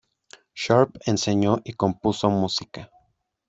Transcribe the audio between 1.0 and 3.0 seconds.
enseñó y compuso música.